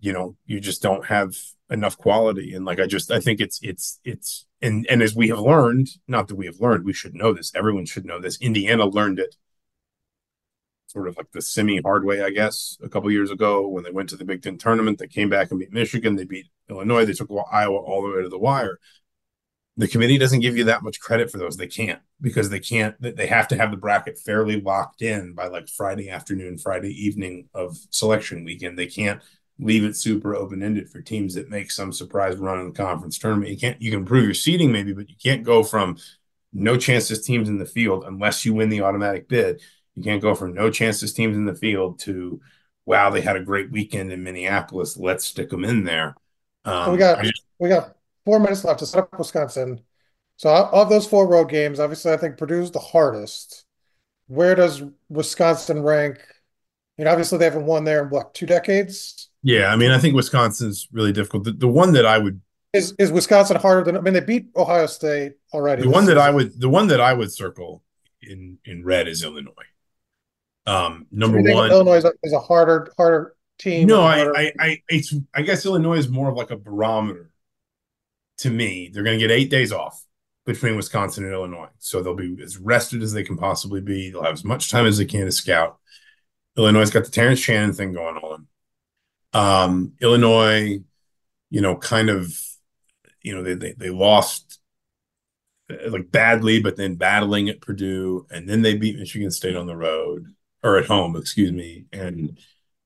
[0.00, 1.34] you know you just don't have
[1.70, 2.54] enough quality.
[2.54, 5.88] And like i just i think it's it's it's and and as we have learned
[6.06, 7.52] not that we have learned we should know this.
[7.54, 8.40] Everyone should know this.
[8.40, 9.36] Indiana learned it
[10.86, 13.90] sort of like the semi hard way i guess a couple years ago when they
[13.90, 14.98] went to the big ten tournament.
[14.98, 16.16] They came back and beat michigan.
[16.16, 17.04] They beat illinois.
[17.04, 18.78] They took iowa all the way to the wire.
[19.76, 21.56] The committee doesn't give you that much credit for those.
[21.56, 25.48] They can't because they can't they have to have the bracket fairly locked in by
[25.48, 28.78] like friday afternoon friday evening of selection weekend.
[28.78, 29.20] They can't
[29.58, 33.18] leave it super open ended for teams that make some surprise run in the conference
[33.18, 33.50] tournament.
[33.50, 35.96] You can't you can improve your seeding maybe, but you can't go from
[36.52, 39.60] no chances teams in the field unless you win the automatic bid.
[39.94, 42.40] You can't go from no chances teams in the field to
[42.86, 44.96] wow they had a great weekend in Minneapolis.
[44.96, 46.16] Let's stick them in there.
[46.64, 49.80] Um, we got just, we got four minutes left to set up Wisconsin.
[50.36, 53.64] So of those four road games, obviously I think Purdue's the hardest.
[54.26, 56.18] Where does Wisconsin rank?
[56.96, 59.28] You know, obviously they haven't won there in what two decades.
[59.44, 61.44] Yeah, I mean, I think Wisconsin's really difficult.
[61.44, 62.40] The, the one that I would
[62.72, 65.82] is is Wisconsin harder than I mean they beat Ohio State already.
[65.82, 67.82] The one that I would the one that I would circle
[68.22, 69.52] in in red is Illinois.
[70.66, 73.86] Um, number one, Illinois is a, is a, harder harder team.
[73.86, 77.30] No, harder I, I I it's I guess Illinois is more of like a barometer
[78.38, 78.90] to me.
[78.92, 80.02] They're going to get eight days off
[80.46, 84.10] between Wisconsin and Illinois, so they'll be as rested as they can possibly be.
[84.10, 85.78] They'll have as much time as they can to scout.
[86.56, 88.46] Illinois got the Terrence Shannon thing going on.
[89.34, 90.80] Um, Illinois,
[91.50, 92.32] you know, kind of,
[93.22, 94.60] you know, they, they, they lost
[95.70, 99.66] uh, like badly, but then battling at Purdue, and then they beat Michigan State on
[99.66, 100.26] the road
[100.62, 101.86] or at home, excuse me.
[101.92, 102.38] And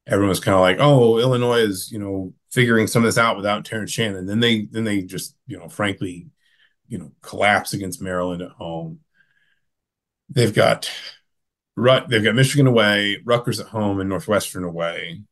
[0.07, 3.37] everyone was kind of like, oh, Illinois is, you know, figuring some of this out
[3.37, 4.27] without Terrence Shannon.
[4.27, 6.29] Then they then they just, you know, frankly
[6.89, 9.01] you know, collapse against Maryland at home.
[10.31, 10.91] They've got
[11.77, 12.09] Rut.
[12.09, 15.23] they've got Michigan away, Rutgers at home, and Northwestern away.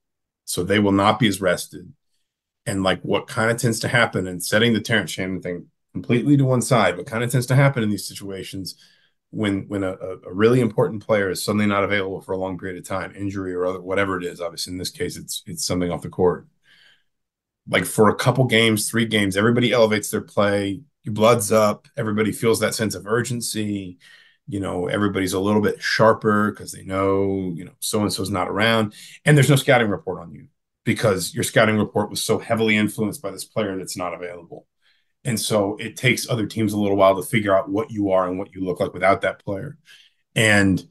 [0.47, 1.93] So they will not be as rested.
[2.65, 6.37] And like what kind of tends to happen and setting the Terrence Shannon thing completely
[6.37, 8.77] to one side, what kind of tends to happen in these situations
[9.31, 12.79] when when a, a really important player is suddenly not available for a long period
[12.79, 14.41] of time, injury or other whatever it is.
[14.41, 16.47] Obviously, in this case, it's it's something off the court.
[17.69, 20.81] Like for a couple games, three games, everybody elevates their play.
[21.03, 21.89] Your blood's up.
[21.97, 23.99] Everybody feels that sense of urgency
[24.49, 28.31] you know everybody's a little bit sharper because they know you know so and so's
[28.31, 28.95] not around
[29.25, 30.47] and there's no scouting report on you
[30.87, 34.67] because your scouting report was so heavily influenced by this player that's not available.
[35.25, 38.29] And so it takes other teams a little while to figure out what you are
[38.29, 39.77] and what you look like without that player.
[40.35, 40.83] And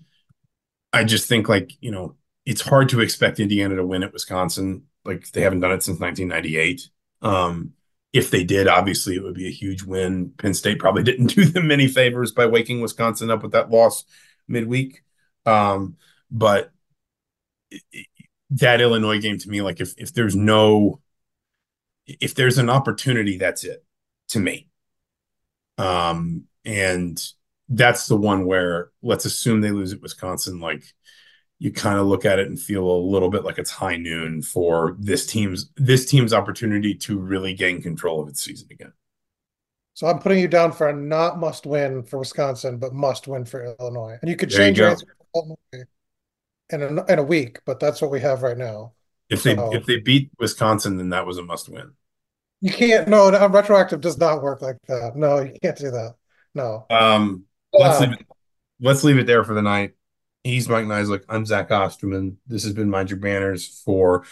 [0.92, 4.84] i just think like you know it's hard to expect indiana to win at wisconsin.
[5.04, 6.90] Like they haven't done it since 1998
[7.22, 7.74] um
[8.16, 10.32] if they did, obviously it would be a huge win.
[10.38, 14.06] Penn State probably didn't do them many favors by waking Wisconsin up with that loss
[14.48, 15.04] midweek.
[15.46, 15.98] Um,
[16.32, 16.72] but
[18.52, 21.02] that Illinois game to me, like if if there's no
[22.08, 23.84] if there's an opportunity, that's it
[24.30, 24.70] to me.
[25.78, 27.22] Um, and
[27.68, 30.86] that's the one where let's assume they lose at Wisconsin, like
[31.60, 34.42] you kind of look at it and feel a little bit like it's high noon
[34.42, 38.94] for this team's this team's opportunity to really gain control of its season again.
[39.94, 43.46] So I'm putting you down for a not must win for Wisconsin, but must win
[43.46, 44.18] for Illinois.
[44.22, 45.88] And you could change you it
[46.70, 48.94] in a, in a week, but that's what we have right now.
[49.30, 51.94] If they so, if they beat Wisconsin, then that was a must win.
[52.60, 53.08] You can't.
[53.08, 55.16] No, no, retroactive does not work like that.
[55.16, 56.16] No, you can't do that.
[56.54, 56.86] No.
[56.90, 57.46] Um.
[57.72, 58.26] Let's leave it.
[58.82, 59.94] Let's leave it there for the night.
[60.46, 61.24] He's Mike Niziolek.
[61.28, 62.38] I'm Zach Osterman.
[62.46, 64.26] This has been Mind Your Banners for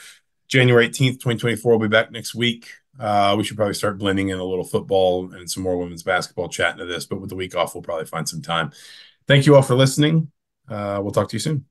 [0.48, 1.72] January 18th, 2024.
[1.72, 2.70] We'll be back next week.
[3.00, 6.50] Uh, we should probably start blending in a little football and some more women's basketball
[6.50, 8.72] chat into this, but with the week off, we'll probably find some time.
[9.28, 10.32] Thank you all for listening.
[10.70, 11.66] Uh, we'll talk to you soon.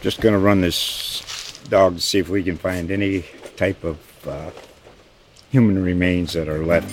[0.00, 4.00] Just going to run this dog to see if we can find any type of
[4.26, 4.50] uh,
[5.52, 6.92] human remains that are left